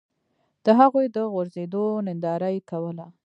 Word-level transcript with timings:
د 0.65 0.67
هغوی 0.79 1.05
د 1.15 1.17
غورځېدو 1.31 1.83
ننداره 2.05 2.49
یې 2.55 2.61
کوله. 2.69 3.05